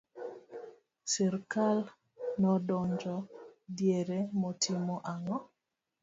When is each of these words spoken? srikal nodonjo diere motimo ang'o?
srikal 1.11 1.79
nodonjo 2.41 3.15
diere 3.77 4.19
motimo 4.41 4.95
ang'o? 5.13 5.37